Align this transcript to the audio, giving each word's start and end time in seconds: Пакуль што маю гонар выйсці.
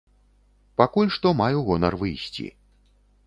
Пакуль 0.81 1.11
што 1.17 1.33
маю 1.43 1.57
гонар 1.69 1.93
выйсці. 2.01 2.47